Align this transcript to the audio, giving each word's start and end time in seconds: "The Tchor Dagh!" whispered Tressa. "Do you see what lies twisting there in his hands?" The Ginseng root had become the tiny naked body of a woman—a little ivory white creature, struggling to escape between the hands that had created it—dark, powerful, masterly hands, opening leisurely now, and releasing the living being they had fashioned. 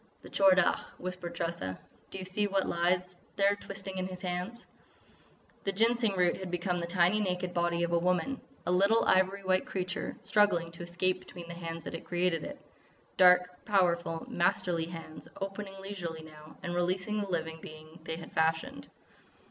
"The 0.23 0.29
Tchor 0.31 0.55
Dagh!" 0.55 0.79
whispered 0.97 1.35
Tressa. 1.35 1.77
"Do 2.09 2.17
you 2.17 2.25
see 2.25 2.47
what 2.47 2.65
lies 2.67 3.17
twisting 3.61 3.93
there 3.97 4.03
in 4.03 4.09
his 4.09 4.21
hands?" 4.21 4.65
The 5.63 5.71
Ginseng 5.71 6.15
root 6.17 6.37
had 6.37 6.49
become 6.49 6.79
the 6.79 6.87
tiny 6.87 7.19
naked 7.21 7.53
body 7.53 7.83
of 7.83 7.91
a 7.91 7.99
woman—a 7.99 8.71
little 8.71 9.05
ivory 9.05 9.43
white 9.43 9.67
creature, 9.67 10.17
struggling 10.19 10.71
to 10.71 10.81
escape 10.81 11.19
between 11.19 11.47
the 11.47 11.53
hands 11.53 11.83
that 11.83 11.93
had 11.93 12.03
created 12.05 12.43
it—dark, 12.43 13.63
powerful, 13.65 14.25
masterly 14.27 14.85
hands, 14.87 15.27
opening 15.39 15.79
leisurely 15.79 16.23
now, 16.23 16.57
and 16.63 16.73
releasing 16.73 17.21
the 17.21 17.27
living 17.29 17.59
being 17.61 17.99
they 18.03 18.15
had 18.15 18.31
fashioned. 18.31 18.87